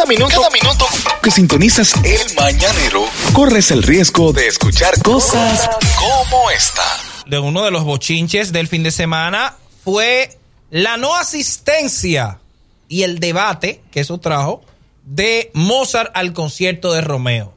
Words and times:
Cada 0.00 0.08
minuto, 0.08 0.34
cada 0.34 0.48
minuto 0.48 0.86
que 1.22 1.30
sintonizas 1.30 1.92
el 2.02 2.34
mañanero, 2.34 3.04
corres 3.34 3.70
el 3.70 3.82
riesgo 3.82 4.32
de 4.32 4.46
escuchar 4.46 4.94
cosas 5.02 5.68
como 5.98 6.50
esta. 6.50 6.82
de 7.26 7.38
uno 7.38 7.66
de 7.66 7.70
los 7.70 7.84
bochinches 7.84 8.50
del 8.50 8.66
fin 8.66 8.82
de 8.82 8.92
semana 8.92 9.56
fue 9.84 10.38
la 10.70 10.96
no 10.96 11.14
asistencia 11.14 12.40
y 12.88 13.02
el 13.02 13.18
debate 13.18 13.82
que 13.90 14.00
eso 14.00 14.16
trajo 14.16 14.62
de 15.04 15.50
Mozart 15.52 16.12
al 16.14 16.32
concierto 16.32 16.94
de 16.94 17.02
Romeo. 17.02 17.52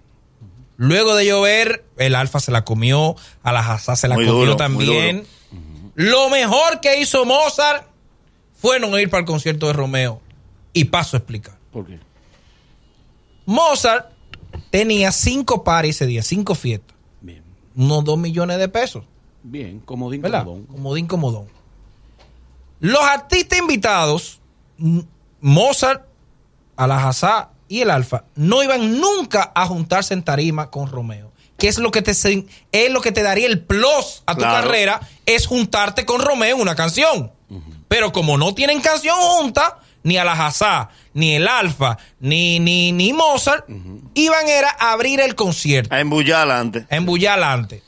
Luego 0.75 1.15
de 1.15 1.25
llover, 1.25 1.85
el 1.95 2.13
Alfa 2.13 2.41
se 2.41 2.51
la 2.51 2.65
comió, 2.65 3.15
a 3.41 3.53
la 3.53 3.61
Hazá 3.61 3.95
se 3.95 4.09
la 4.09 4.15
Muy 4.15 4.25
comió 4.25 4.39
duro, 4.41 4.57
también. 4.57 5.25
Lo 5.95 6.29
mejor 6.29 6.81
que 6.81 6.99
hizo 6.99 7.23
Mozart 7.23 7.87
fue 8.61 8.81
no 8.81 8.99
ir 8.99 9.09
para 9.09 9.21
el 9.21 9.25
concierto 9.27 9.67
de 9.67 9.73
Romeo. 9.73 10.19
Y 10.73 10.85
paso 10.85 11.15
a 11.15 11.19
explicar. 11.19 11.57
¿Por 11.71 11.87
qué? 11.87 11.99
Mozart 13.45 14.07
tenía 14.69 15.11
cinco 15.11 15.63
pares 15.63 15.95
ese 15.97 16.05
día, 16.05 16.23
cinco 16.23 16.55
fiestas, 16.55 16.95
Bien. 17.21 17.43
unos 17.75 18.03
dos 18.03 18.17
millones 18.17 18.57
de 18.59 18.69
pesos. 18.69 19.03
Bien, 19.43 19.79
comodín, 19.79 20.21
¿verdad? 20.21 20.43
comodón. 20.45 20.65
Comodín, 20.67 21.07
comodón. 21.07 21.47
Los 22.79 23.01
artistas 23.03 23.59
invitados, 23.59 24.39
Mozart, 25.41 26.05
Alajazá 26.75 27.49
y 27.67 27.81
el 27.81 27.89
Alfa, 27.91 28.25
no 28.35 28.63
iban 28.63 28.99
nunca 28.99 29.51
a 29.55 29.65
juntarse 29.67 30.13
en 30.13 30.23
tarima 30.23 30.69
con 30.69 30.89
Romeo. 30.89 31.31
Que 31.57 31.67
es 31.67 31.77
lo 31.77 31.91
que 31.91 32.01
te 32.01 32.11
es 32.11 32.91
lo 32.91 32.99
que 33.01 33.11
te 33.11 33.23
daría 33.23 33.47
el 33.47 33.61
plus 33.63 34.23
a 34.25 34.33
tu 34.33 34.39
Claro. 34.39 34.63
carrera, 34.67 34.99
es 35.25 35.45
juntarte 35.47 36.05
con 36.05 36.19
Romeo 36.21 36.55
en 36.55 36.61
una 36.61 36.75
canción. 36.75 37.31
Pero 37.87 38.11
como 38.11 38.37
no 38.37 38.55
tienen 38.55 38.81
canción 38.81 39.15
junta, 39.19 39.77
ni 40.03 40.17
Alajazá, 40.17 40.89
ni 41.13 41.35
el 41.35 41.47
Alfa, 41.47 41.97
ni, 42.19 42.59
ni, 42.59 42.91
ni 42.91 43.13
Mozart, 43.13 43.65
iban 44.13 44.47
era 44.47 44.75
a 44.79 44.91
abrir 44.91 45.19
el 45.19 45.35
concierto 45.35 45.93
A 45.93 45.99
embullar 45.99 46.41
adelante. 46.41 46.85
a 46.89 46.95
embullar 46.95 47.39
adelante. 47.39 47.81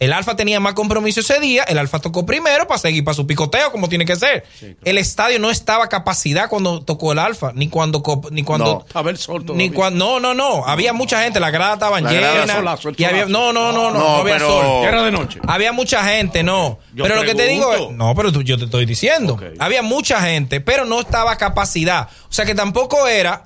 El 0.00 0.14
Alfa 0.14 0.34
tenía 0.34 0.58
más 0.60 0.72
compromiso 0.72 1.20
ese 1.20 1.38
día. 1.40 1.62
El 1.64 1.76
Alfa 1.76 1.98
tocó 1.98 2.24
primero 2.24 2.66
para 2.66 2.78
seguir 2.80 3.04
para 3.04 3.14
su 3.14 3.26
picoteo, 3.26 3.70
como 3.70 3.86
tiene 3.88 4.06
que 4.06 4.16
ser. 4.16 4.44
El 4.82 4.96
estadio 4.96 5.38
no 5.38 5.50
estaba 5.50 5.84
a 5.84 5.88
capacidad 5.90 6.48
cuando 6.48 6.80
tocó 6.82 7.12
el 7.12 7.18
Alfa, 7.18 7.52
ni 7.54 7.68
cuando. 7.68 8.02
Ni 8.30 8.42
cuando 8.42 8.64
No, 8.76 8.84
estaba 8.86 9.10
el 9.10 9.18
sol 9.18 9.44
todavía. 9.44 9.68
ni 9.68 9.72
cuando, 9.74 10.18
no, 10.18 10.20
no, 10.20 10.34
no. 10.34 10.66
Había 10.66 10.94
mucha 10.94 11.22
gente, 11.22 11.38
las 11.38 11.52
gradas 11.52 11.74
estaban 11.74 12.02
La 12.02 12.12
grada, 12.14 12.34
y 12.34 12.38
había- 12.38 12.54
solazo. 12.56 12.90
no, 13.28 13.52
no, 13.52 13.72
no, 13.72 13.90
no, 13.90 14.16
había 14.16 14.34
pero- 14.36 14.48
sol. 14.48 14.84
Era 14.88 15.02
de 15.02 15.10
noche. 15.12 15.38
Había 15.46 15.72
mucha 15.72 16.02
gente, 16.02 16.42
no. 16.42 16.78
Yo 16.94 17.04
pero 17.04 17.16
lo 17.16 17.22
que 17.24 17.34
te 17.34 17.46
digo 17.46 17.72
es. 17.74 17.90
No, 17.94 18.14
pero 18.14 18.32
tú- 18.32 18.42
yo 18.42 18.56
te 18.56 18.64
estoy 18.64 18.86
diciendo. 18.86 19.38
Había 19.58 19.82
mucha 19.82 20.22
gente, 20.22 20.62
pero 20.62 20.86
no 20.86 21.00
estaba 21.00 21.32
a 21.32 21.36
capacidad. 21.36 22.08
O 22.28 22.32
sea 22.32 22.46
que 22.46 22.54
tampoco 22.54 23.06
era 23.06 23.44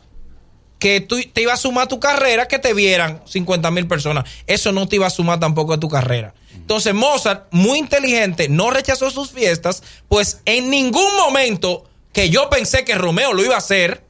que 0.79 1.01
tú 1.01 1.17
te 1.33 1.43
iba 1.43 1.53
a 1.53 1.57
sumar 1.57 1.85
a 1.85 1.89
tu 1.89 1.99
carrera 1.99 2.47
que 2.47 2.59
te 2.61 2.75
vieran 2.75 3.23
50 3.25 3.71
mil 3.73 3.89
personas. 3.89 4.25
Eso 4.47 4.71
no 4.71 4.87
te 4.87 4.97
iba 4.97 5.07
a 5.09 5.11
sumar 5.11 5.41
tampoco 5.41 5.73
a 5.73 5.81
tu 5.81 5.89
carrera. 5.89 6.35
Entonces 6.57 6.95
Mozart, 6.95 7.47
muy 7.51 7.79
inteligente, 7.79 8.49
no 8.49 8.71
rechazó 8.71 9.11
sus 9.11 9.31
fiestas, 9.31 9.83
pues 10.09 10.41
en 10.45 10.71
ningún 10.71 11.15
momento 11.17 11.85
que 12.13 12.31
yo 12.31 12.49
pensé 12.49 12.85
que 12.85 12.95
Romeo 12.95 13.33
lo 13.33 13.45
iba 13.45 13.55
a 13.55 13.59
hacer, 13.59 14.05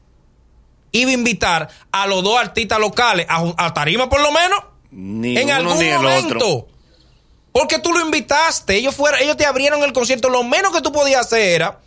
iba 0.93 1.11
a 1.11 1.15
invitar 1.15 1.69
a 1.91 2.07
los 2.07 2.23
dos 2.23 2.39
artistas 2.39 2.79
locales 2.79 3.27
a, 3.29 3.75
tarima 3.75 4.09
por 4.09 4.21
lo 4.21 4.31
menos. 4.31 4.61
Ni 4.91 5.37
en 5.37 5.45
uno 5.45 5.55
algún 5.55 5.79
ni 5.79 5.87
el 5.87 5.97
momento. 5.97 6.37
otro. 6.37 6.69
Porque 7.51 7.79
tú 7.79 7.93
lo 7.93 8.01
invitaste, 8.01 8.77
ellos 8.77 8.95
fueron, 8.95 9.21
ellos 9.21 9.37
te 9.37 9.47
abrieron 9.47 9.83
el 9.83 9.93
concierto, 9.93 10.29
lo 10.29 10.43
menos 10.43 10.73
que 10.73 10.83
tú 10.83 10.93
podías 10.93 11.27
hacer 11.27 11.51
era 11.51 11.81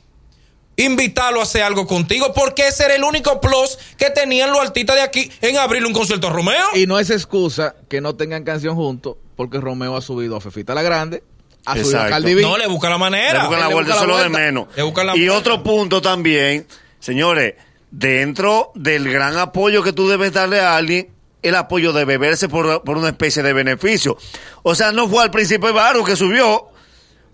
invitarlo 0.77 1.39
a 1.39 1.43
hacer 1.43 1.63
algo 1.63 1.85
contigo, 1.87 2.33
porque 2.33 2.67
ese 2.67 2.85
era 2.85 2.95
el 2.95 3.03
único 3.03 3.41
plus 3.41 3.77
que 3.97 4.09
tenían 4.09 4.51
los 4.51 4.61
artistas 4.61 4.95
de 4.95 5.01
aquí 5.01 5.31
en 5.41 5.57
abrirle 5.57 5.87
un 5.87 5.93
concierto 5.93 6.27
a 6.27 6.29
Romeo. 6.29 6.67
Y 6.75 6.85
no 6.85 6.99
es 6.99 7.09
excusa 7.09 7.75
que 7.89 7.99
no 7.99 8.15
tengan 8.15 8.43
canción 8.43 8.75
juntos, 8.75 9.17
porque 9.37 9.61
Romeo 9.61 9.95
ha 9.95 10.01
subido 10.01 10.35
a 10.35 10.41
Fefita 10.41 10.73
la 10.73 10.81
Grande, 10.81 11.23
a 11.65 11.75
B. 11.75 12.41
no 12.41 12.57
le 12.57 12.67
busca 12.67 12.89
la 12.89 12.97
manera. 12.97 13.33
Le 13.33 13.39
buscan 13.47 13.59
la 13.61 13.67
le 13.67 13.73
vuelta, 13.73 13.93
busca 13.93 14.05
eso 14.05 14.07
la 14.07 14.13
es 14.13 14.17
lo 14.17 14.23
de 14.37 14.45
menos. 14.45 14.67
Le 14.75 14.83
buscan 14.83 15.07
la 15.07 15.15
Y 15.15 15.19
vuelta. 15.19 15.37
otro 15.37 15.63
punto 15.63 16.01
también, 16.01 16.67
señores, 16.99 17.55
dentro 17.91 18.71
del 18.75 19.09
gran 19.11 19.37
apoyo 19.37 19.83
que 19.83 19.93
tú 19.93 20.07
debes 20.09 20.33
darle 20.33 20.59
a 20.59 20.75
alguien, 20.75 21.09
el 21.41 21.55
apoyo 21.55 21.93
debe 21.93 22.17
verse 22.17 22.49
por, 22.49 22.83
por 22.83 22.97
una 22.97 23.09
especie 23.09 23.43
de 23.43 23.53
beneficio. 23.53 24.17
O 24.63 24.75
sea, 24.75 24.91
no 24.91 25.07
fue 25.07 25.23
al 25.23 25.31
príncipe 25.31 25.71
Baro 25.71 26.03
que 26.03 26.15
subió, 26.15 26.67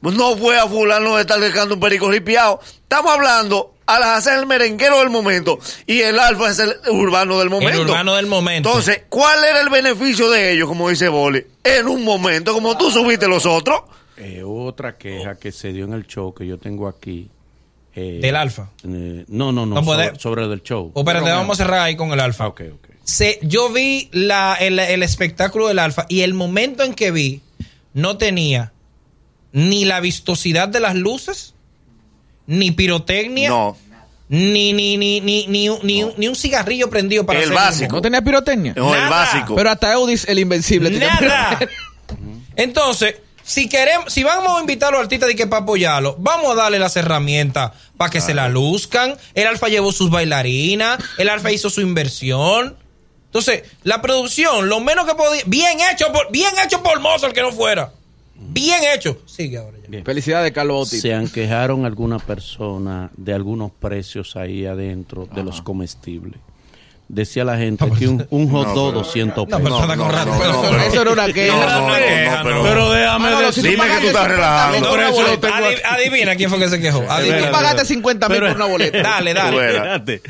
no 0.01 0.35
fue 0.37 0.59
a 0.59 0.67
fulano 0.67 1.15
de 1.15 1.21
estar 1.21 1.39
dejando 1.39 1.75
un 1.75 1.79
perico 1.79 2.11
ripiado. 2.11 2.59
Estamos 2.83 3.11
hablando 3.11 3.72
a 3.85 3.99
las 3.99 4.19
hacer 4.19 4.39
el 4.39 4.45
merenguero 4.45 4.99
del 4.99 5.09
momento 5.09 5.59
y 5.85 6.01
el 6.01 6.19
alfa 6.19 6.49
es 6.51 6.59
el 6.59 6.73
urbano 6.89 7.39
del 7.39 7.49
momento. 7.49 7.81
urbano 7.81 8.15
del 8.15 8.25
momento. 8.27 8.69
Entonces, 8.69 9.03
¿cuál 9.09 9.43
era 9.43 9.61
el 9.61 9.69
beneficio 9.69 10.29
de 10.29 10.53
ellos, 10.53 10.67
como 10.67 10.89
dice 10.89 11.09
Boli? 11.09 11.45
En 11.63 11.87
un 11.87 12.03
momento, 12.03 12.53
como 12.53 12.77
tú 12.77 12.89
subiste 12.91 13.27
los 13.27 13.45
otros. 13.45 13.81
Eh, 14.17 14.41
otra 14.45 14.97
queja 14.97 15.35
que 15.35 15.51
se 15.51 15.73
dio 15.73 15.85
en 15.85 15.93
el 15.93 16.05
show 16.07 16.33
que 16.33 16.45
yo 16.45 16.57
tengo 16.59 16.87
aquí. 16.87 17.29
eh, 17.95 18.19
Del 18.21 18.35
Alfa. 18.35 18.69
eh, 18.83 19.25
no, 19.27 19.51
no, 19.51 19.65
no, 19.65 19.83
sobre, 19.83 20.17
sobre 20.19 20.43
el 20.43 20.49
del 20.49 20.63
show. 20.63 20.91
Oh, 20.93 20.99
espérate, 21.01 21.21
Romeo. 21.25 21.35
vamos 21.37 21.59
a 21.59 21.63
cerrar 21.63 21.81
ahí 21.81 21.95
con 21.95 22.11
el 22.11 22.19
Alfa. 22.19 22.45
Ah, 22.45 22.47
ok, 22.47 22.61
ok. 22.75 22.87
Se- 23.03 23.39
yo 23.43 23.69
vi 23.69 24.09
la, 24.13 24.55
el, 24.59 24.79
el 24.79 25.03
espectáculo 25.03 25.67
del 25.67 25.79
Alfa 25.79 26.05
y 26.09 26.21
el 26.21 26.33
momento 26.33 26.83
en 26.83 26.93
que 26.93 27.11
vi 27.11 27.41
no 27.93 28.17
tenía 28.17 28.71
ni 29.51 29.85
la 29.85 29.99
vistosidad 29.99 30.67
de 30.69 30.79
las 30.79 30.95
luces, 30.95 31.52
ni 32.47 32.71
pirotecnia, 32.71 33.49
No. 33.49 33.77
ni, 34.29 34.73
ni, 34.73 34.97
ni, 34.97 35.21
ni, 35.21 35.47
ni, 35.47 35.69
un- 35.69 35.79
ni, 35.83 36.03
un- 36.03 36.13
ni 36.17 36.27
un 36.27 36.35
cigarrillo 36.35 36.89
prendido 36.89 37.25
para 37.25 37.39
El 37.39 37.45
hacer 37.45 37.55
básico. 37.55 37.95
¿No 37.95 38.01
tenía 38.01 38.21
pirotecnia? 38.21 38.73
No, 38.75 38.93
el 38.95 39.09
básico. 39.09 39.55
Pero 39.55 39.69
hasta 39.69 39.93
Eudis, 39.93 40.25
el 40.27 40.39
invencible. 40.39 40.89
Nada. 40.91 41.59
Entonces, 42.55 43.15
si 43.43 43.67
queremos, 43.67 44.13
si 44.13 44.23
vamos 44.23 44.57
a 44.57 44.61
invitar 44.61 44.89
a 44.89 44.91
los 44.93 45.01
artistas 45.01 45.27
de 45.29 45.35
que 45.35 45.47
para 45.47 45.63
apoyarlo, 45.63 46.15
vamos 46.19 46.51
a 46.51 46.55
darle 46.55 46.79
las 46.79 46.95
herramientas 46.95 47.71
para 47.97 48.09
que 48.11 48.21
se 48.21 48.33
la 48.33 48.47
luzcan. 48.49 49.15
El 49.33 49.47
Alfa 49.47 49.67
llevó 49.69 49.91
sus 49.91 50.09
bailarinas, 50.09 50.99
el 51.17 51.29
Alfa 51.29 51.51
hizo 51.51 51.69
su 51.69 51.81
inversión. 51.81 52.77
Entonces, 53.25 53.63
la 53.83 54.01
producción, 54.01 54.69
lo 54.69 54.79
menos 54.79 55.05
que 55.07 55.15
podía, 55.15 55.41
bien 55.47 55.79
hecho 55.91 56.11
por, 56.13 56.31
bien 56.31 56.51
hecho 56.63 56.83
por 56.83 56.99
Mozart 56.99 57.33
que 57.33 57.41
no 57.41 57.51
fuera. 57.51 57.91
Bien 58.35 58.81
hecho. 58.95 59.17
Sigue 59.25 59.57
ahora 59.57 59.77
ya. 59.81 59.82
Bien. 59.93 60.05
Felicidades, 60.05 60.51
Carlos 60.51 60.75
Bautista. 60.77 61.01
Se 61.07 61.13
han 61.13 61.27
quejaron 61.27 61.85
algunas 61.85 62.21
personas 62.23 63.11
de 63.15 63.33
algunos 63.33 63.71
precios 63.71 64.35
ahí 64.35 64.65
adentro 64.65 65.27
de 65.33 65.43
los 65.43 65.61
comestibles. 65.61 66.39
Decía 67.09 67.43
la 67.43 67.57
gente 67.57 67.85
que 67.91 68.07
un, 68.07 68.25
un 68.31 68.49
hot 68.49 68.69
No, 68.69 68.73
dog 68.73 68.89
pero- 68.93 68.99
200 69.03 69.47
No, 69.47 69.57
pesos. 69.57 69.69
no, 69.69 69.87
pero- 69.87 69.95
no, 69.95 70.07
pero- 70.39 70.61
pero- 70.61 70.81
Eso 70.81 71.01
era 71.03 71.11
una 71.11 71.27
queja. 71.27 71.55
No, 71.55 71.69
no, 71.81 71.87
no, 71.89 71.95
queja, 71.95 72.37
no, 72.37 72.43
pero. 72.43 72.63
Pero 72.63 72.91
déjame 72.91 73.29
si 73.37 73.43
decir. 73.43 73.63
Dime 73.65 73.83
que 73.83 73.89
tú 74.01 74.07
estás 74.07 74.23
50 74.23 74.27
relajando. 74.27 74.89
adivina 75.91 76.35
quién 76.35 76.49
fue 76.49 76.57
que 76.59 76.69
se 76.69 76.79
quejó. 76.79 77.01
si 77.01 77.05
tú 77.05 77.11
Adivina. 77.11 77.51
pagaste 77.51 77.85
50 77.85 78.29
mil 78.29 78.39
por 78.39 78.55
una 78.55 78.65
boleta. 78.65 79.01
Dale, 79.03 79.33
dale. 79.35 80.21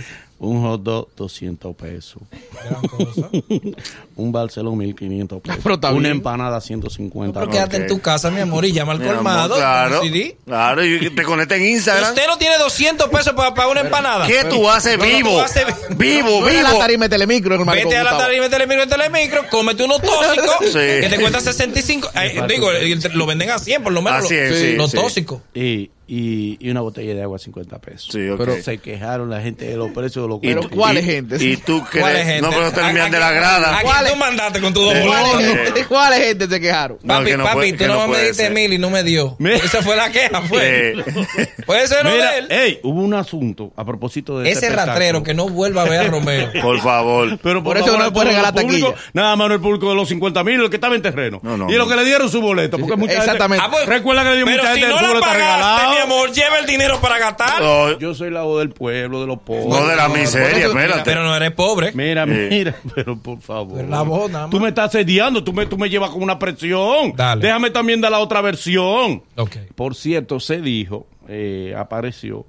Un 0.46 0.62
hot 0.62 0.84
dog 0.84 1.08
200 1.16 1.74
pesos. 1.76 2.22
Gran 2.66 2.81
cosa. 2.88 3.30
Un 4.18 4.31
Barcelona 4.34 4.76
1500 4.78 5.42
pesos. 5.42 5.59
Pero 5.64 5.76
está 5.76 5.92
Una 5.92 6.00
bien. 6.02 6.12
empanada 6.18 6.59
150 6.59 7.40
Pero 7.40 7.52
quédate 7.52 7.78
en 7.78 7.88
tu 7.88 8.02
casa, 8.02 8.30
mi 8.30 8.42
amor, 8.42 8.66
y 8.66 8.74
llama 8.74 8.92
al 8.92 9.00
Mi 9.00 9.06
amor, 9.06 9.16
colmado. 9.16 9.56
claro, 9.56 10.02
CD. 10.02 10.36
claro, 10.46 10.84
y 10.86 11.09
te 11.12 11.24
conecta 11.24 11.56
en 11.56 11.66
Instagram. 11.68 12.09
Usted 12.09 12.28
no 12.28 12.38
tiene 12.38 12.58
200 12.58 13.09
pesos 13.09 13.34
para 13.34 13.54
pagar 13.54 13.72
una 13.72 13.81
empanada. 13.81 14.28
¿Qué 14.28 14.44
tú 14.50 14.70
haces 14.70 14.98
No, 14.98 15.06
no, 15.06 15.09
vivo? 15.18 15.30
tú 15.30 15.40
haces- 15.40 15.66
Vivo, 15.98 16.42
Vete 16.44 16.60
a 16.60 16.64
la 16.64 16.70
vivo. 16.70 16.80
tarima 16.81 17.06
de 17.06 17.10
Telemicro, 17.10 17.56
hermano. 17.56 17.72
Vete 17.81 17.96
a 17.98 18.04
la 18.04 18.12
Gustavo. 18.12 18.24
tarima 18.30 18.44
de 18.44 18.50
Telemicro 18.50 18.84
en 18.84 18.90
Telemicro, 18.90 19.42
cómete 19.50 19.84
unos 19.86 20.02
tóxicos 20.02 20.56
Sí. 20.66 20.72
que 20.74 21.08
te 21.10 21.20
cuesta 21.20 21.40
65. 21.40 22.10
eh, 22.16 22.44
digo, 22.50 22.72
eh, 22.72 23.00
lo 23.14 23.25
venden 23.25 23.50
a 23.50 23.60
100 23.60 23.81
por 23.81 23.94
lo 23.94 24.02
menos. 24.02 24.25
Así 24.25 24.36
es, 24.36 24.50
los, 24.52 24.60
sí, 24.60 24.75
los 24.75 24.92
sí. 24.92 24.98
tóxicos. 24.98 25.42
Y, 25.56 25.90
y, 26.16 26.57
y 26.59 26.69
una 26.69 26.81
botella 26.81 27.16
de 27.16 27.24
agua 27.24 27.40
50 27.40 27.79
pesos. 27.79 28.09
Sí. 28.12 28.19
Pero 28.38 28.62
se 28.62 28.78
quejaron 28.78 29.29
la 29.29 29.41
gente 29.41 29.66
de 29.66 29.75
los 29.78 29.90
precios 29.91 30.25
de 30.25 30.29
los 30.29 30.40
Pero 30.40 30.62
tú- 30.62 30.69
comestibles. 30.69 30.78
¿cuál 30.78 30.96
y- 30.96 31.00
es 31.00 31.06
gente? 31.06 31.44
Y 31.44 31.57
tú 31.57 31.79
¿Cuál 31.91 32.15
es 32.15 32.21
crees. 32.21 32.25
gente? 32.27 32.42
No, 32.42 32.50
pero 32.51 32.71
te 32.71 32.81
¿A- 32.81 32.89
envían 32.89 33.10
de 33.12 33.18
a 33.18 33.19
la 33.19 33.31
grada. 33.31 33.77
¿A 33.80 33.81
¿Cuál 33.81 34.07
tú 34.12 34.15
mandaste 34.18 34.62
con 34.62 34.74
tu 34.74 34.81
dos 34.81 34.94
es 34.94 35.04
Eh. 35.06 35.57
gente? 35.65 35.86
¿Cuál 35.86 36.13
es 36.13 36.19
gente 36.27 36.48
se 36.48 36.60
quejaron? 36.60 36.98
No, 37.01 37.13
Papi, 37.15 37.25
que 37.25 37.38
no 37.38 37.44
papi, 37.45 37.56
puede- 37.56 37.74
tú 37.74 37.86
no, 37.88 38.07
me 38.07 38.24
diste 38.24 38.50
mil 38.51 38.74
y 38.74 38.77
no 38.77 38.89
me 38.89 39.04
dio. 39.04 39.38
Esa 39.39 39.81
fue 39.81 39.95
la 39.95 40.12
queja, 40.12 40.42
fue. 40.44 40.92
Eh, 40.92 41.04
Puede 41.65 41.88
ser 41.88 42.04
no 42.04 42.10
de 42.12 42.15
Mira, 42.18 42.38
él. 42.38 42.48
ey, 42.51 42.80
hubo 42.83 43.01
un 43.01 43.13
asunto 43.13 43.71
a 43.75 43.86
propósito 43.86 44.39
de 44.39 44.50
Ese 44.51 44.68
ese 44.68 44.75
rastrero 44.75 45.24
que 45.24 45.33
no 45.33 45.48
vuelva 45.50 45.81
a 45.83 45.86
ver 45.86 46.01
a 46.01 46.04
Romeo. 46.04 46.51
por 46.62 46.80
favor. 46.81 47.39
Pero 47.42 47.63
Por 47.63 47.77
eso 47.77 47.86
favor, 47.88 48.00
no 48.01 48.06
le 48.06 48.12
puede 48.12 48.27
regalar 48.30 48.54
taquilla. 48.54 48.94
Nada 49.13 49.36
más 49.36 49.48
no 49.48 49.56
el 49.56 49.62
público 49.62 49.89
de 49.89 49.95
los 49.95 50.10
50 50.10 50.44
mil, 50.44 50.62
el 50.62 50.69
que 50.69 50.75
estaba 50.77 50.95
en 50.95 51.01
terreno. 51.01 51.39
No, 51.42 51.57
no, 51.57 51.71
y 51.71 51.75
los 51.75 51.88
que 51.89 51.95
le 51.95 52.06
dieron 52.06 52.30
su 52.30 52.42
boleto. 52.42 52.77
Porque 52.77 52.95
mucha 52.98 53.13
Exactamente. 53.13 53.63
Ah, 53.65 53.69
pues, 53.71 53.86
recuerda 53.88 54.24
que 54.24 54.30
le 54.31 54.36
dio 54.38 54.45
mucha 54.45 54.74
si 54.75 54.81
gente 54.81 54.88
no 54.94 55.00
el 55.00 55.07
boleto 55.07 55.33
regalado. 55.33 56.02
Amor, 56.03 56.31
lleva 56.31 56.59
el 56.59 56.65
dinero 56.65 57.00
para 57.01 57.17
gastar. 57.19 57.61
No, 57.61 57.97
Yo 58.00 58.13
soy 58.13 58.29
la 58.31 58.44
voz 58.44 58.59
del 58.59 58.69
pueblo, 58.69 59.21
de 59.21 59.27
los 59.27 59.39
pobres. 59.39 59.67
no 59.67 59.88
de 59.88 59.95
la 59.95 60.09
miseria, 60.09 60.67
espérate. 60.67 61.01
Pero 61.05 61.23
no 61.23 61.35
eres 61.35 61.51
pobre. 61.51 61.91
Mira, 61.94 62.23
Eh. 62.27 62.47
mira, 62.50 62.75
pero 62.95 63.17
por 63.17 63.39
favor. 63.41 63.77
Pero 63.77 63.89
la 63.89 64.01
voz 64.03 64.29
nada 64.31 64.45
más. 64.45 64.51
Tú 64.51 64.59
me 64.59 64.69
estás 64.69 64.91
sediando, 64.91 65.44
tú 65.44 65.53
me, 65.53 65.65
tú 65.65 65.77
me 65.77 65.89
llevas 65.89 66.09
con 66.11 66.21
una 66.21 66.38
presión. 66.39 67.13
Dale. 67.15 67.41
Déjame 67.41 67.69
también 67.71 68.01
dar 68.01 68.11
la 68.11 68.19
otra 68.19 68.41
versión. 68.41 69.23
Ok. 69.35 69.57
Por 69.75 69.95
cierto, 69.95 70.39
se 70.39 70.61
dijo, 70.61 71.07
eh, 71.27 71.73
apareció, 71.77 72.45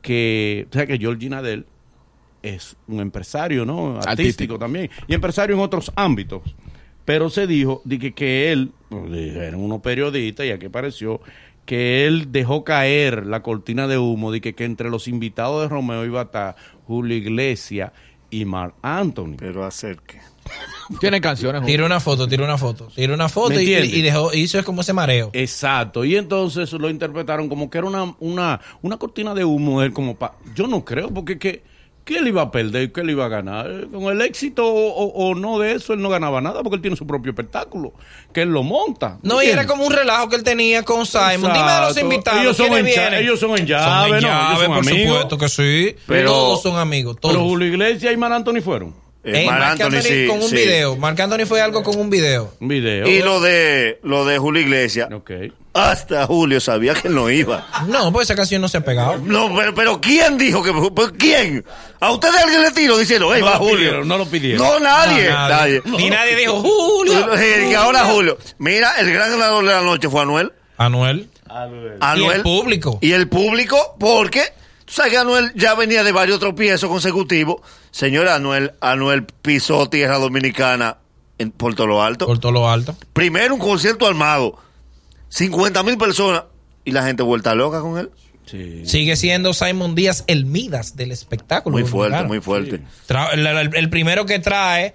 que, 0.00 0.66
o 0.70 0.72
sea, 0.72 0.86
que 0.86 0.98
Georgina 0.98 1.36
Nadel 1.36 1.66
es 2.42 2.76
un 2.88 3.00
empresario, 3.00 3.64
¿no? 3.64 3.90
Artístico, 3.98 4.10
Artístico. 4.10 4.58
también. 4.58 4.90
Y 5.06 5.14
empresario 5.14 5.54
en 5.54 5.62
otros 5.62 5.92
ámbitos. 5.94 6.42
Pero 7.04 7.30
se 7.30 7.46
dijo 7.46 7.82
de 7.84 7.98
que, 7.98 8.12
que 8.14 8.52
él, 8.52 8.72
pues, 8.88 9.10
dijeron 9.10 9.60
unos 9.62 9.80
periodistas 9.80 10.46
y 10.46 10.50
aquí 10.50 10.66
apareció, 10.66 11.20
que 11.64 12.06
él 12.06 12.32
dejó 12.32 12.64
caer 12.64 13.26
la 13.26 13.42
cortina 13.42 13.86
de 13.86 13.98
humo 13.98 14.32
de 14.32 14.40
que, 14.40 14.54
que 14.54 14.64
entre 14.64 14.90
los 14.90 15.08
invitados 15.08 15.62
de 15.62 15.68
Romeo 15.68 16.04
iba 16.04 16.20
a 16.20 16.24
estar 16.24 16.56
Julio 16.86 17.16
Iglesias 17.16 17.92
y 18.30 18.44
Mark 18.44 18.74
Anthony. 18.82 19.36
Pero 19.38 19.64
acerque. 19.64 20.20
Tienen 21.00 21.22
canciones. 21.22 21.64
Tira 21.64 21.86
una 21.86 22.00
foto, 22.00 22.26
tira 22.26 22.44
una 22.44 22.58
foto. 22.58 22.88
Tira 22.94 23.14
una 23.14 23.28
foto 23.28 23.54
¿Me 23.54 23.62
y, 23.62 23.74
y 23.74 24.02
dejó, 24.02 24.32
hizo 24.34 24.58
es 24.58 24.64
como 24.64 24.80
ese 24.80 24.92
mareo. 24.92 25.30
Exacto, 25.32 26.04
y 26.04 26.16
entonces 26.16 26.72
lo 26.72 26.90
interpretaron 26.90 27.48
como 27.48 27.70
que 27.70 27.78
era 27.78 27.86
una, 27.86 28.14
una, 28.20 28.60
una 28.82 28.96
cortina 28.96 29.34
de 29.34 29.44
humo, 29.44 29.82
él 29.82 29.92
como 29.92 30.16
pa... 30.16 30.36
Yo 30.54 30.66
no 30.66 30.84
creo, 30.84 31.10
porque 31.10 31.38
que, 31.38 31.62
¿qué 32.04 32.18
él 32.18 32.28
iba 32.28 32.42
a 32.42 32.50
perder? 32.50 32.92
¿Qué 32.92 33.00
él 33.00 33.10
iba 33.10 33.24
a 33.24 33.28
ganar? 33.28 33.86
Con 33.92 34.04
el 34.04 34.20
éxito 34.22 34.66
o, 34.66 34.88
o- 34.92 35.28
o 35.30 35.34
no 35.34 35.58
de 35.58 35.72
eso, 35.72 35.92
él 35.92 36.00
no 36.02 36.08
ganaba 36.08 36.40
nada, 36.40 36.62
porque 36.62 36.76
él 36.76 36.82
tiene 36.82 36.96
su 36.96 37.06
propio 37.06 37.30
espectáculo, 37.30 37.92
que 38.32 38.42
él 38.42 38.48
lo 38.50 38.62
monta. 38.62 39.18
No, 39.22 39.42
y 39.42 39.46
era 39.46 39.66
como 39.66 39.86
un 39.86 39.92
relajo 39.92 40.28
que 40.28 40.36
él 40.36 40.42
tenía 40.42 40.82
con 40.82 41.06
Simon. 41.06 41.52
Dime 41.52 41.72
de 41.72 41.80
los 41.80 41.96
invitados. 41.98 42.40
Ellos 42.42 42.56
son 42.56 42.66
¿quiénes 42.68 42.86
en 42.88 42.94
cha- 42.94 43.00
vienen? 43.08 43.24
ellos 43.24 43.40
son 43.40 43.58
en 43.58 43.66
llave, 43.66 43.84
Son 43.84 44.04
en 44.04 44.10
¿no? 44.10 44.16
Ellos 44.18 44.30
llave, 44.30 44.56
son 44.66 44.74
por 44.74 44.78
amigos. 44.88 45.08
supuesto 45.14 45.38
que 45.38 45.48
sí. 45.48 45.96
Pero- 46.06 46.30
todos 46.30 46.62
son 46.62 46.76
amigos. 46.78 47.16
Todos. 47.20 47.34
Pero 47.34 47.44
Julio 47.48 47.68
Iglesias 47.68 48.12
y 48.12 48.16
Mar 48.16 48.32
Anthony 48.32 48.60
fueron. 48.62 49.01
Eh, 49.24 49.42
Eh, 49.42 49.46
Marc 49.46 49.62
Anthony, 49.80 49.84
Anthony 49.84 50.00
sí, 50.02 50.26
con 50.26 50.36
un 50.42 50.48
sí. 50.48 50.56
video. 50.56 50.96
Marc 50.96 51.20
Anthony 51.20 51.46
fue 51.46 51.60
algo 51.60 51.82
con 51.84 51.96
un 51.98 52.10
video. 52.10 52.52
Un 52.60 52.68
video. 52.68 53.06
Y 53.06 53.22
lo 53.22 53.40
de, 53.40 54.00
lo 54.02 54.24
de 54.24 54.38
Julio 54.38 54.62
Iglesias, 54.62 55.08
Ok. 55.12 55.30
hasta 55.74 56.26
Julio 56.26 56.60
sabía 56.60 56.94
que 56.94 57.08
no 57.08 57.30
iba. 57.30 57.66
No, 57.86 58.12
pues 58.12 58.26
esa 58.28 58.34
canción 58.34 58.60
no 58.60 58.68
se 58.68 58.78
ha 58.78 58.84
pegado. 58.84 59.18
No, 59.18 59.54
pero, 59.54 59.74
pero 59.74 60.00
¿quién 60.00 60.38
dijo 60.38 60.62
que 60.62 60.72
pues, 60.92 61.12
¿Quién? 61.18 61.64
¿A 62.00 62.10
ustedes 62.10 62.34
alguien 62.42 62.62
le 62.62 62.70
tiró 62.72 62.98
diciendo, 62.98 63.30
hey, 63.32 63.40
No 63.42 63.46
va 63.46 63.56
Julio? 63.58 63.76
pidieron, 63.76 64.08
no 64.08 64.18
lo 64.18 64.26
pidieron. 64.26 64.66
No, 64.66 64.80
nadie. 64.80 65.30
No, 65.30 65.48
nadie. 65.48 65.82
Ni 65.84 66.10
nadie 66.10 66.34
dijo 66.36 66.60
Julio. 66.60 67.30
Que 67.36 67.76
ahora 67.76 68.00
Julio. 68.06 68.36
Mira, 68.58 68.94
el 68.98 69.12
gran 69.12 69.30
ganador 69.30 69.64
de 69.64 69.70
la 69.72 69.82
noche 69.82 70.08
fue 70.08 70.22
Anuel. 70.22 70.52
Anuel. 70.78 71.28
Anuel. 71.48 71.98
Y 72.18 72.24
el 72.36 72.42
público. 72.42 72.98
Y 73.00 73.12
el 73.12 73.28
público, 73.28 73.94
porque 74.00 74.42
tú 74.92 74.96
sabes 74.96 75.12
que 75.12 75.18
Anuel 75.18 75.52
ya 75.54 75.74
venía 75.74 76.04
de 76.04 76.12
varios 76.12 76.38
tropiezos 76.40 76.88
consecutivos. 76.90 77.56
Señora 77.90 78.34
Anuel, 78.34 78.72
Anuel 78.80 79.24
pisó 79.24 79.88
tierra 79.88 80.18
dominicana 80.18 80.98
en 81.38 81.50
Puerto 81.50 81.86
Lo 81.86 82.02
Alto. 82.02 82.26
Por 82.26 82.38
todo 82.38 82.52
lo 82.52 82.70
alto. 82.70 82.96
Primero 83.12 83.54
un 83.54 83.60
concierto 83.60 84.06
armado. 84.06 84.58
50 85.28 85.82
mil 85.82 85.96
personas. 85.98 86.44
Y 86.84 86.90
la 86.90 87.04
gente 87.04 87.22
vuelta 87.22 87.54
loca 87.54 87.80
con 87.80 87.98
él. 87.98 88.10
Sí. 88.46 88.82
Sigue 88.86 89.14
siendo 89.16 89.54
Simon 89.54 89.94
Díaz 89.94 90.24
el 90.26 90.44
Midas 90.46 90.96
del 90.96 91.12
espectáculo. 91.12 91.74
Muy 91.76 91.84
fuerte, 91.88 92.16
dominicano. 92.18 92.28
muy 92.28 92.40
fuerte. 92.40 92.80
Tra- 93.08 93.32
el, 93.32 93.46
el- 93.46 93.74
el 93.76 93.90
primero 93.90 94.26
que 94.26 94.40
trae 94.40 94.94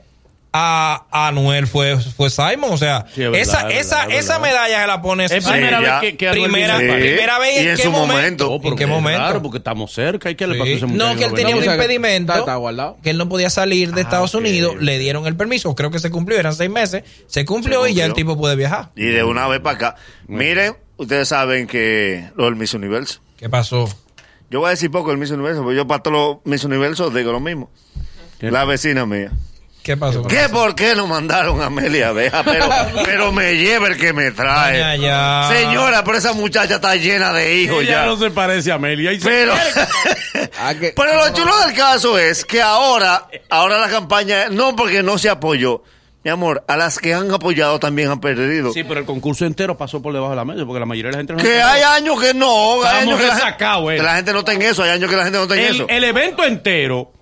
a, 0.53 1.05
a 1.11 1.27
Anuel 1.27 1.67
fue, 1.67 1.97
fue 1.99 2.29
Simon. 2.29 2.71
O 2.71 2.77
sea, 2.77 3.05
Sí, 3.13 3.23
es 3.23 3.31
verdad, 3.31 3.41
esa, 3.41 3.69
es 3.69 3.85
esa, 3.87 4.03
es 4.05 4.25
esa 4.25 4.39
medalla 4.39 4.81
se 4.81 4.87
la 4.87 5.01
pone 5.01 5.25
Es 5.25 5.31
Simon. 5.31 5.51
primera 5.51 5.77
Sí, 5.79 5.83
vez 5.85 5.93
que, 6.01 6.17
que 6.17 6.31
Primera- 6.31 6.77
país. 6.77 6.91
primera 6.91 7.39
vez 7.39 7.55
y 7.55 7.59
en 7.59 7.67
en 7.69 7.75
qué 7.75 7.83
su 7.83 7.91
momento. 7.91 8.45
momento. 8.49 8.67
¿En 8.69 8.75
qué 8.75 8.85
momento? 8.87 9.19
raro, 9.21 9.41
porque 9.41 9.57
estamos 9.59 9.91
cerca. 9.93 10.29
¿Y 10.31 10.35
qué 10.35 10.47
le 10.47 10.53
Sí. 10.55 10.59
pasó 10.59 10.87
muchacho? 10.87 11.09
No, 11.13 11.15
que 11.19 11.25
él 11.25 11.33
tenía 11.33 11.55
un 11.55 11.61
O 11.61 11.63
sea, 11.63 11.75
que 11.77 11.81
impedimento. 11.83 12.31
está- 12.33 12.39
está 12.39 12.55
guardado. 12.55 12.97
Que 13.03 13.09
él 13.11 13.17
no 13.17 13.29
podía 13.29 13.49
salir 13.49 13.93
de 13.93 14.01
Estados 14.01 14.33
ok. 14.33 14.41
Unidos. 14.41 14.75
Le 14.81 14.97
dieron 14.99 15.27
el 15.27 15.35
permiso. 15.35 15.75
Creo 15.75 15.91
que 15.91 15.99
se 15.99 16.09
cumplió. 16.09 16.39
Eran 16.39 16.53
seis 16.55 16.69
meses. 16.69 17.03
Se 17.27 17.45
cumplió, 17.45 17.83
Se 17.83 17.91
y 17.91 17.93
ya 17.93 18.05
el 18.05 18.11
cumplió. 18.11 18.25
tipo 18.33 18.39
puede 18.39 18.55
viajar. 18.55 18.89
Y 18.95 19.05
de 19.05 19.23
una 19.23 19.47
vez 19.47 19.59
para 19.59 19.75
acá. 19.75 19.95
Miren, 20.27 20.75
ustedes 20.97 21.27
saben 21.27 21.67
que 21.67 22.29
lo 22.35 22.45
del 22.45 22.55
Miss 22.55 22.73
Universo. 22.73 23.19
¿Qué 23.37 23.49
pasó? 23.49 23.87
Yo 24.49 24.61
voy 24.61 24.67
a 24.67 24.71
decir 24.71 24.89
poco 24.89 25.09
del 25.09 25.17
Miss 25.19 25.29
Universo, 25.31 25.61
porque 25.61 25.75
yo 25.75 25.85
para 25.85 26.01
todos 26.01 26.17
los 26.17 26.37
Miss 26.45 26.63
Universos 26.63 27.13
digo 27.13 27.31
lo 27.33 27.39
mismo. 27.41 27.69
La 28.39 28.65
vecina 28.65 29.05
mía. 29.05 29.31
¿Qué 29.87 29.95
pasó? 29.95 30.21
¿Qué 30.23 30.49
por 30.51 30.75
qué 30.75 30.95
no 30.95 31.07
mandaron 31.07 31.61
a 31.61 31.67
Amelia 31.67 32.09
Abeja? 32.09 32.43
Pero, 32.43 32.69
pero 33.05 33.31
me 33.31 33.55
lleva 33.55 33.87
el 33.87 33.95
que 33.95 34.11
me 34.11 34.31
trae. 34.31 34.99
Ya. 34.99 35.47
Señora, 35.49 36.03
pero 36.03 36.17
esa 36.17 36.33
muchacha 36.33 36.75
está 36.75 36.97
llena 36.97 37.31
de 37.31 37.55
hijos 37.55 37.83
Ella 37.83 38.01
ya. 38.01 38.05
no 38.05 38.17
se 38.17 38.29
parece 38.29 38.69
a 38.69 38.75
Amelia. 38.75 39.13
y 39.13 39.19
Pero, 39.19 39.53
Ah, 40.59 40.73
pero 40.93 41.15
lo 41.15 41.33
chulo 41.33 41.57
del 41.65 41.73
caso 41.73 42.19
es 42.19 42.43
que 42.43 42.61
ahora, 42.61 43.27
ahora 43.49 43.77
la 43.79 43.87
campaña, 43.87 44.49
no 44.49 44.75
porque 44.75 45.03
no 45.03 45.17
se 45.17 45.29
apoyó, 45.29 45.83
mi 46.21 46.31
amor, 46.31 46.65
a 46.67 46.75
las 46.75 46.99
que 46.99 47.13
han 47.13 47.31
apoyado 47.31 47.79
también 47.79 48.11
han 48.11 48.19
perdido. 48.19 48.73
Sí, 48.73 48.83
pero 48.83 48.99
el 48.99 49.05
concurso 49.05 49.45
entero 49.45 49.77
pasó 49.77 50.01
por 50.01 50.11
debajo 50.11 50.31
de 50.31 50.35
la 50.35 50.43
mesa, 50.43 50.65
porque 50.65 50.81
la 50.81 50.85
mayoría 50.85 51.11
de 51.11 51.13
la 51.13 51.19
gente 51.19 51.33
no 51.33 51.39
Que 51.39 51.61
hay 51.61 51.81
años 51.81 52.21
que 52.21 52.33
no, 52.33 52.83
hay 52.83 53.03
años 53.03 53.21
que 53.21 53.27
la, 53.27 53.35
resacados, 53.35 53.93
eh. 53.93 53.95
que 53.95 54.03
la 54.03 54.15
gente 54.17 54.33
no 54.33 54.39
está 54.39 54.51
en 54.51 54.61
eso, 54.63 54.83
hay 54.83 54.89
años 54.89 55.09
que 55.09 55.15
la 55.15 55.23
gente 55.23 55.37
no 55.37 55.43
está 55.43 55.55
en 55.55 55.63
el, 55.63 55.75
eso. 55.75 55.85
el 55.87 56.03
evento 56.03 56.43
entero, 56.43 57.13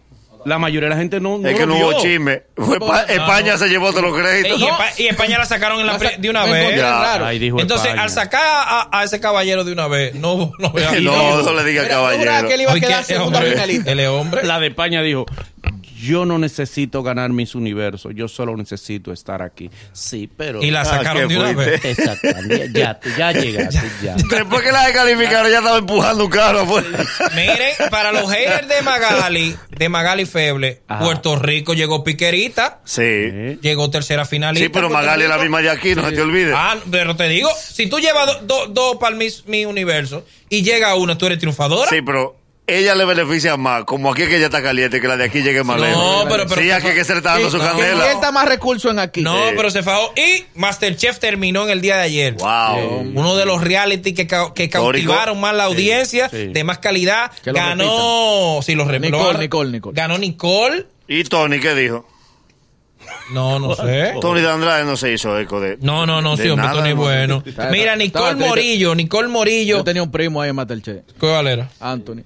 la 0.45 0.57
mayoría 0.59 0.89
de 0.89 0.95
la 0.95 1.01
gente 1.01 1.19
no, 1.19 1.37
no 1.37 1.47
es 1.49 1.55
que 1.55 1.65
lo 1.65 1.75
no 1.75 1.87
hubo 1.89 1.99
chisme. 2.01 2.43
Fue 2.55 2.79
pa- 2.79 3.03
España 3.03 3.57
se 3.57 3.67
llevó 3.67 3.89
todos 3.91 4.03
los 4.03 4.17
créditos. 4.17 4.59
y, 4.59 4.63
Espa- 4.65 4.91
y 4.99 5.07
España 5.07 5.37
la 5.37 5.45
sacaron 5.45 5.79
en 5.79 5.87
la 5.87 5.99
sa- 5.99 6.11
de 6.17 6.29
una 6.29 6.45
vez. 6.45 6.81
Ahí 7.23 7.39
dijo 7.39 7.59
Entonces, 7.59 7.87
España. 7.87 8.03
al 8.03 8.09
sacar 8.09 8.41
a, 8.45 8.89
a 8.91 9.03
ese 9.03 9.19
caballero 9.19 9.63
de 9.63 9.71
una 9.71 9.87
vez, 9.87 10.13
no, 10.15 10.51
no, 10.59 10.73
No, 11.01 11.41
no 11.41 11.53
le 11.53 11.63
diga 11.63 11.87
caballero. 11.87 12.47
que 12.47 12.53
él 12.53 12.61
iba 12.61 12.71
a 12.71 12.79
quedar 12.79 12.99
¿qué 13.05 13.13
segunda 13.13 13.37
hombre? 13.39 13.53
finalista. 13.53 13.91
Él 13.91 13.99
es 13.99 14.07
hombre. 14.09 14.43
La 14.45 14.59
de 14.59 14.67
España 14.67 15.01
dijo, 15.01 15.25
yo 16.05 16.25
no 16.25 16.37
necesito 16.37 17.01
ganar 17.03 17.29
mis 17.31 17.55
universos, 17.55 18.13
yo 18.15 18.27
solo 18.27 18.55
necesito 18.55 19.11
estar 19.11 19.41
aquí. 19.41 19.69
Sí, 19.93 20.29
pero... 20.35 20.61
Y 20.63 20.71
la 20.71 20.81
Ah, 20.81 20.85
sacaron 20.85 21.27
¿qué 21.27 21.33
de 21.33 21.39
una 21.39 21.51
vez. 21.53 21.83
Exactamente, 21.83 22.71
ya, 22.73 22.99
ya 23.17 23.31
llegaste, 23.31 23.81
ya. 24.03 24.15
Después 24.15 24.61
que 24.63 24.71
la 24.71 24.85
descalificaron, 24.85 25.51
ya 25.51 25.57
estaba 25.57 25.77
empujando 25.79 26.25
un 26.25 26.29
carro 26.29 26.59
afuera. 26.61 26.87
Miren, 27.35 27.89
para 27.89 28.11
los 28.11 28.31
haters 28.31 28.67
de 28.67 28.81
Magali, 28.83 29.55
de 29.71 29.89
Magali 29.89 30.25
Feble, 30.25 30.81
Ajá. 30.87 31.03
Puerto 31.03 31.35
Rico 31.37 31.73
llegó 31.73 32.03
piquerita, 32.03 32.79
Sí. 32.85 33.01
Eh, 33.03 33.57
llegó 33.61 33.89
tercera 33.89 34.25
finalista. 34.25 34.65
Sí, 34.65 34.69
pero 34.71 34.89
Magali 34.89 35.23
es 35.23 35.29
la 35.29 35.37
misma 35.37 35.61
de 35.61 35.69
aquí, 35.71 35.95
no 35.95 36.07
se 36.07 36.11
te 36.11 36.21
olvide. 36.21 36.53
Ah, 36.55 36.75
pero 36.91 37.15
te 37.15 37.27
digo, 37.27 37.49
si 37.57 37.87
tú 37.87 37.99
llevas 37.99 38.27
dos 38.27 38.47
do, 38.47 38.67
dos 38.67 38.97
para 38.97 39.15
mi, 39.15 39.27
mi 39.47 39.65
universo 39.65 40.25
y 40.49 40.61
llega 40.61 40.93
una, 40.95 41.17
tú 41.17 41.25
eres 41.25 41.39
triunfadora. 41.39 41.89
Sí, 41.89 42.01
pero 42.05 42.37
ella 42.67 42.95
le 42.95 43.05
beneficia 43.05 43.57
más, 43.57 43.83
como 43.83 44.11
aquí 44.11 44.25
que 44.25 44.37
ella 44.37 44.45
está 44.45 44.63
caliente, 44.63 44.99
que 44.99 45.07
la 45.07 45.17
de 45.17 45.25
aquí 45.25 45.43
llegue 45.43 45.63
más 45.63 45.77
No, 45.77 45.85
lejos. 45.85 46.25
pero- 46.29 46.47
pero- 46.47 46.61
sí, 46.61 46.71
aquí 46.71 46.87
que 46.95 47.03
se 47.03 47.11
le 47.13 47.17
está 47.19 47.33
dando 47.33 47.51
su 47.51 47.57
no, 47.59 47.63
candela. 47.63 47.93
invierta 47.93 48.31
más 48.31 48.47
recursos 48.47 48.91
en 48.91 48.97
aquí. 48.99 49.21
No, 49.21 49.35
Sí. 49.35 49.53
pero 49.55 49.69
se 49.69 49.83
fajó. 49.83 50.11
Y 50.15 50.45
Masterchef 50.57 51.19
terminó 51.19 51.63
en 51.65 51.69
el 51.69 51.81
día 51.81 51.97
de 51.97 52.01
ayer. 52.03 52.33
Wow. 52.33 53.11
Uno 53.13 53.35
de 53.35 53.45
los 53.45 53.61
reality 53.63 54.13
que, 54.15 54.25
ca- 54.25 54.53
que 54.55 54.67
cautivaron 54.69 55.39
más 55.39 55.53
la 55.55 55.65
audiencia, 55.65 56.27
sí. 56.29 56.47
de 56.47 56.63
más 56.63 56.79
calidad. 56.79 57.31
Ganó. 57.43 58.59
Sí, 58.63 58.73
lo 58.75 58.85
repito. 58.85 59.17
Nicole, 59.17 59.39
Nicole, 59.39 59.71
Nicole. 59.71 59.95
Ganó 59.95 60.17
Nicole. 60.17 60.85
¿Y 61.07 61.23
Tony 61.25 61.59
qué 61.59 61.75
dijo? 61.75 62.07
No, 63.31 63.59
no 63.59 63.75
sé. 63.75 64.13
Tony 64.21 64.41
de 64.41 64.49
Andrade 64.49 64.83
no 64.85 64.97
se 64.97 65.11
hizo 65.13 65.37
eco 65.39 65.59
de. 65.59 65.77
No, 65.81 66.05
no, 66.05 66.21
no, 66.21 66.35
sí, 66.37 66.47
hombre, 66.49 66.67
nada, 66.67 66.79
Tony 66.81 66.93
bueno. 66.93 67.43
Está- 67.45 67.69
Mira, 67.69 67.93
está- 67.93 67.95
Nicole 67.97 68.35
Morillo, 68.35 68.95
Nicole 68.95 69.27
Morillo. 69.27 69.77
Yo 69.77 69.83
tenía 69.83 70.01
un 70.03 70.11
primo 70.11 70.41
ahí 70.41 70.49
en 70.49 70.55
Masterchef, 70.55 71.03
¿Cuál 71.19 71.47
era? 71.47 71.69
Anthony. 71.79 72.23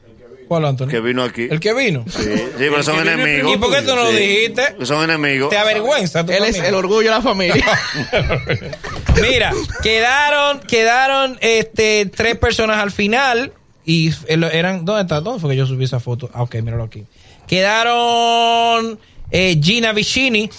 ¿Cuál, 0.50 0.66
Anthony? 0.66 0.88
Que 0.88 1.00
vino 1.00 1.22
aquí. 1.22 1.48
El 1.48 1.60
que 1.60 1.76
vino. 1.76 2.06
Sí, 2.10 2.24
sí, 2.24 2.42
pero 2.58 2.82
son 2.82 3.08
enemigos. 3.08 3.54
¿Y 3.54 3.58
por 3.60 3.72
qué 3.72 3.84
tú 3.84 3.96
no 3.96 4.04
lo 4.04 4.12
dijiste? 4.12 4.84
Son 4.84 5.04
enemigos. 5.04 5.52
Te 5.52 5.60
avergüenza. 5.60 6.26
tu 6.26 6.32
Él 6.32 6.44
es 6.44 6.58
el 6.58 6.74
orgullo 6.74 7.04
de 7.04 7.16
la 7.16 7.22
familia. 7.22 7.64
Mira, 9.22 9.54
quedaron, 9.84 10.60
quedaron 10.62 11.38
este, 11.42 12.08
tres 12.08 12.36
personas 12.40 12.78
al 12.78 12.90
final. 12.90 13.54
Y 13.86 14.12
eran. 14.28 14.86
¿Dónde 14.86 15.04
está? 15.04 15.22
¿Dónde 15.22 15.40
fue 15.40 15.52
que 15.52 15.56
yo 15.56 15.68
subí 15.68 15.84
esa 15.84 16.00
foto? 16.00 16.32
Ah, 16.34 16.42
ok, 16.42 16.56
míralo 16.64 16.86
aquí. 16.86 17.06
Quedaron 17.48 18.98
eh, 19.30 19.60
Gina 19.62 19.94
Vicini. 19.94 20.50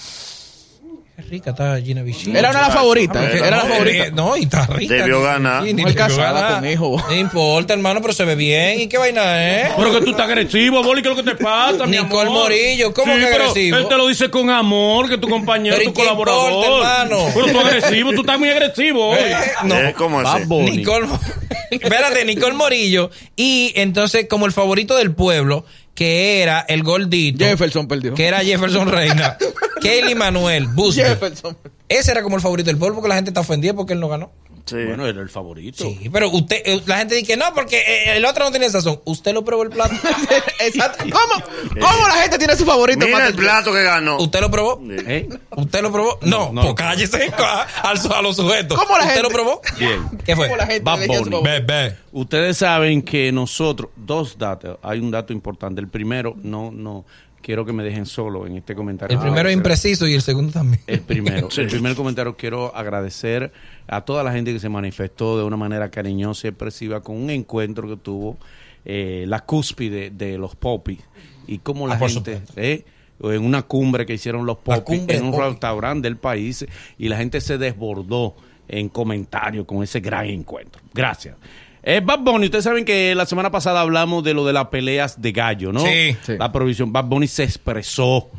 Qué 1.20 1.28
rica 1.28 1.50
está 1.50 1.80
Gina 1.80 2.02
Vicini. 2.02 2.38
Era 2.38 2.50
una 2.50 2.60
de 2.60 2.64
las 2.66 2.74
favoritas. 2.74 3.34
Era 3.34 3.46
Era 3.48 3.56
la 3.58 3.62
favorita. 3.64 4.06
Eh, 4.06 4.12
No, 4.12 4.36
y 4.36 4.42
está 4.44 4.66
rica. 4.66 4.94
Debió 4.94 5.22
ganar. 5.22 5.60
Mujer 5.62 5.76
debió 5.76 5.94
casada 5.94 6.32
ganar. 6.40 6.60
con 6.60 6.68
hijo. 6.70 6.96
No 7.08 7.14
importa, 7.16 7.74
hermano, 7.74 8.00
pero 8.00 8.12
se 8.14 8.24
ve 8.24 8.34
bien. 8.34 8.80
¿Y 8.80 8.86
qué 8.88 8.96
vaina 8.98 9.60
es? 9.60 9.72
Pero 9.76 9.92
que 9.92 10.00
tú 10.00 10.10
estás 10.12 10.26
agresivo, 10.26 10.82
Boli, 10.82 11.02
¿qué 11.02 11.10
es 11.10 11.16
lo 11.16 11.22
que 11.22 11.30
te 11.30 11.36
pasa, 11.36 11.84
mi 11.86 11.98
Nicole 11.98 12.28
amor? 12.28 12.44
Morillo, 12.44 12.94
¿cómo 12.94 13.12
Sí, 13.14 13.20
que 13.20 13.26
agresivo? 13.26 13.76
Él 13.76 13.88
te 13.88 13.96
lo 13.96 14.08
dice 14.08 14.30
con 14.30 14.50
amor, 14.50 15.08
que 15.08 15.18
tu 15.18 15.28
compañero, 15.28 15.76
Pero 15.76 15.90
¿y 15.90 15.92
tu 15.92 16.00
qué 16.00 16.00
colaborador. 16.02 16.52
importa, 16.52 17.02
hermano? 17.02 17.26
Pero 17.34 17.46
tú 17.52 17.60
agresivo, 17.60 18.12
tú 18.12 18.20
estás 18.22 18.38
muy 18.38 18.48
agresivo 18.48 19.08
hoy. 19.10 19.18
Eh, 19.20 19.36
no. 19.64 19.74
Eh, 19.78 19.94
¿Cómo 19.96 20.22
Bad 20.22 20.36
así? 20.36 20.44
Bunny. 20.46 20.70
Nicole, 20.78 21.06
espérate, 21.70 22.24
Nicole 22.24 22.54
Morillo. 22.54 23.10
Y 23.36 23.72
entonces, 23.76 24.26
como 24.28 24.46
el 24.46 24.52
favorito 24.52 24.96
del 24.96 25.12
pueblo, 25.14 25.64
que 26.00 26.40
era 26.40 26.60
el 26.60 26.82
gordito. 26.82 27.44
Jefferson 27.44 27.86
perdió. 27.86 28.14
Que 28.14 28.26
era 28.26 28.38
Jefferson 28.38 28.90
Reina. 28.90 29.36
Kelly 29.82 30.14
Manuel. 30.14 30.66
Jefferson. 30.94 31.58
Ese 31.90 32.12
era 32.12 32.22
como 32.22 32.36
el 32.36 32.40
favorito 32.40 32.68
del 32.68 32.78
pueblo 32.78 32.94
porque 32.94 33.10
la 33.10 33.16
gente 33.16 33.28
está 33.28 33.42
ofendida 33.42 33.74
porque 33.74 33.92
él 33.92 34.00
no 34.00 34.08
ganó. 34.08 34.32
Sí. 34.64 34.76
Bueno, 34.84 35.06
era 35.06 35.20
el 35.20 35.28
favorito. 35.30 35.84
Sí, 35.84 36.08
pero 36.12 36.28
usted, 36.30 36.62
eh, 36.64 36.80
la 36.86 36.98
gente 36.98 37.14
dice 37.14 37.26
que 37.26 37.36
no, 37.36 37.46
porque 37.54 37.78
eh, 37.78 38.16
el 38.16 38.24
otro 38.24 38.44
no 38.44 38.50
tenía 38.52 38.68
sazón. 38.70 39.00
Usted 39.04 39.32
lo 39.34 39.44
probó 39.44 39.62
el 39.64 39.70
plato. 39.70 39.94
Exacto. 40.60 41.04
¿Cómo, 41.10 41.44
¿Cómo 41.80 42.08
la 42.08 42.14
gente 42.22 42.38
tiene 42.38 42.56
su 42.56 42.64
favorito? 42.64 43.04
Mira 43.06 43.26
el 43.26 43.34
plato 43.34 43.72
que 43.72 43.82
ganó. 43.82 44.18
¿Usted 44.18 44.40
lo 44.40 44.50
probó? 44.50 44.80
¿Eh? 44.90 45.28
¿Usted 45.56 45.82
lo 45.82 45.92
probó? 45.92 46.18
No, 46.22 46.52
No. 46.52 46.62
pues 46.62 46.74
cállese 46.74 47.30
a, 47.38 47.66
a 47.82 48.22
los 48.22 48.36
sujetos. 48.36 48.78
¿Cómo 48.78 48.96
la 48.98 49.04
¿Usted 49.04 49.14
gente- 49.16 49.22
lo 49.22 49.28
probó? 49.30 49.60
Bien. 49.78 50.08
¿Qué 50.24 50.36
fue? 50.36 50.46
¿Cómo 50.46 50.56
la 50.56 50.66
gente 50.66 50.82
Bad 50.82 51.06
Bunny. 51.06 51.94
Ustedes 52.12 52.56
saben 52.56 53.02
que 53.02 53.30
nosotros, 53.32 53.90
dos 53.96 54.36
datos, 54.36 54.78
hay 54.82 54.98
un 54.98 55.10
dato 55.10 55.32
importante. 55.32 55.80
El 55.80 55.88
primero, 55.88 56.34
no, 56.42 56.70
no, 56.72 57.04
quiero 57.42 57.64
que 57.64 57.72
me 57.72 57.82
dejen 57.82 58.06
solo 58.06 58.46
en 58.46 58.56
este 58.56 58.74
comentario. 58.74 59.16
El 59.16 59.22
primero 59.22 59.48
es 59.48 59.54
impreciso 59.54 60.06
y 60.06 60.14
el 60.14 60.22
segundo 60.22 60.52
también. 60.52 60.82
El 60.86 61.00
primero, 61.00 61.48
el 61.56 61.66
primer 61.68 61.94
comentario 61.94 62.36
quiero 62.36 62.74
agradecer 62.74 63.52
a 63.86 64.02
toda 64.02 64.22
la 64.22 64.32
gente 64.32 64.52
que 64.52 64.58
se 64.60 64.68
manifestó 64.68 65.38
de 65.38 65.44
una 65.44 65.56
manera 65.56 65.90
cariñosa 65.90 66.46
y 66.46 66.50
expresiva 66.50 67.00
con 67.02 67.16
un 67.16 67.30
encuentro 67.30 67.88
que 67.88 67.96
tuvo 67.96 68.38
eh, 68.84 69.24
la 69.28 69.40
cúspide 69.44 70.10
de 70.10 70.38
los 70.38 70.56
popis 70.56 71.00
y 71.46 71.58
cómo 71.58 71.86
la 71.86 71.94
Ah, 71.94 72.08
gente 72.08 72.40
eh, 72.56 72.84
en 73.22 73.44
una 73.44 73.62
cumbre 73.62 74.06
que 74.06 74.14
hicieron 74.14 74.46
los 74.46 74.58
popis 74.58 75.02
en 75.08 75.24
un 75.24 75.32
Popi. 75.32 75.42
restaurante 75.44 76.08
del 76.08 76.16
país 76.16 76.64
y 76.98 77.08
la 77.08 77.16
gente 77.18 77.40
se 77.40 77.58
desbordó 77.58 78.34
en 78.68 78.88
comentarios 78.88 79.66
con 79.66 79.82
ese 79.82 80.00
gran 80.00 80.26
encuentro. 80.26 80.80
Gracias. 80.94 81.36
Eh, 81.82 82.00
Bad 82.04 82.20
Bunny, 82.20 82.46
ustedes 82.46 82.64
saben 82.64 82.84
que 82.84 83.14
la 83.14 83.26
semana 83.26 83.50
pasada 83.50 83.80
hablamos 83.80 84.22
de 84.22 84.34
lo 84.34 84.44
de 84.44 84.52
las 84.52 84.66
peleas 84.66 85.20
de 85.20 85.32
gallo, 85.32 85.72
¿no? 85.72 85.80
Sí. 85.80 86.16
Sí. 86.22 86.34
La 86.38 86.52
provisión. 86.52 86.92
Bad 86.92 87.06
Bunny 87.06 87.26
se 87.26 87.44
expresó 87.44 88.30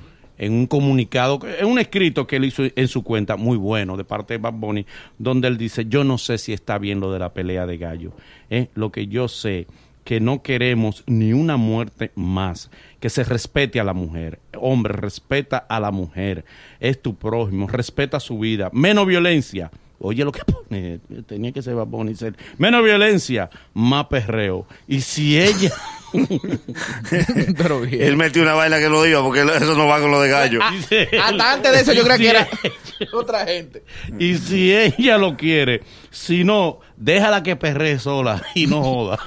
en 0.41 0.53
un 0.53 0.65
comunicado, 0.65 1.39
en 1.60 1.67
un 1.67 1.77
escrito 1.77 2.25
que 2.25 2.38
él 2.38 2.45
hizo 2.45 2.63
en 2.75 2.88
su 2.88 3.03
cuenta, 3.03 3.36
muy 3.36 3.57
bueno, 3.57 3.95
de 3.95 4.03
parte 4.03 4.33
de 4.33 4.38
Bad 4.39 4.53
Bunny, 4.53 4.86
donde 5.19 5.48
él 5.48 5.57
dice, 5.57 5.86
yo 5.88 6.03
no 6.03 6.17
sé 6.17 6.39
si 6.39 6.51
está 6.51 6.79
bien 6.79 7.00
lo 7.00 7.13
de 7.13 7.19
la 7.19 7.31
pelea 7.31 7.67
de 7.67 7.77
gallo. 7.77 8.12
¿eh? 8.50 8.69
Lo 8.74 8.91
que 8.91 9.05
yo 9.05 9.27
sé, 9.27 9.67
que 10.03 10.19
no 10.19 10.41
queremos 10.41 11.03
ni 11.05 11.31
una 11.33 11.57
muerte 11.57 12.12
más, 12.15 12.71
que 13.00 13.12
se 13.12 13.24
respete 13.24 13.79
a 13.79 13.83
la 13.83 13.93
mujer. 13.93 14.39
Hombre, 14.60 14.93
respeta 14.93 15.57
a 15.57 15.79
la 15.79 15.91
mujer, 15.91 16.43
es 16.79 17.00
tu 17.00 17.15
prójimo, 17.15 17.67
respeta 17.67 18.19
su 18.19 18.39
vida, 18.39 18.71
menos 18.74 19.05
violencia. 19.05 19.69
Oye, 20.01 20.24
lo 20.24 20.31
que 20.31 20.41
pone, 20.46 21.00
tenía 21.27 21.51
que 21.51 21.62
ser 21.62 21.75
Bad 21.75 21.88
Bunny, 21.88 22.15
ser, 22.15 22.36
menos 22.58 22.84
violencia, 22.84 23.50
más 23.74 24.08
perreo. 24.08 24.65
Y 24.88 25.01
si 25.01 25.39
ella... 25.39 25.72
Pero 27.58 27.81
bien. 27.81 28.01
Él 28.01 28.17
metió 28.17 28.41
una 28.41 28.53
vaina 28.53 28.79
que 28.79 28.89
lo 28.89 29.01
diga 29.01 29.22
porque 29.22 29.43
eso 29.43 29.75
no 29.75 29.88
va 29.88 30.01
con 30.01 30.12
lo 30.12 30.20
de 30.20 30.29
gallo. 30.29 30.60
Hasta 31.24 31.53
antes 31.53 31.72
de 31.72 31.79
eso 31.79 31.93
yo 31.93 32.03
creía 32.03 32.17
que 32.17 32.67
era 33.00 33.12
otra 33.13 33.46
gente. 33.46 33.86
Y 34.20 34.38
si 34.38 34.75
ella 34.75 35.17
lo 35.17 35.38
quiere, 35.38 35.84
si 36.10 36.43
no, 36.43 36.81
déjala 36.98 37.43
que 37.43 37.55
perree 37.55 37.98
sola 37.98 38.43
y 38.55 38.67
no 38.67 38.84
joda. 38.84 39.20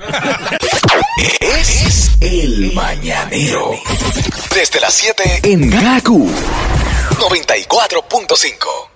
Es 1.40 2.18
el 2.20 2.72
mañanero. 2.74 3.70
Desde 4.54 4.80
las 4.80 4.92
7 4.92 5.40
en 5.44 5.70
Gaku 5.70 6.28
94.5. 7.18 8.93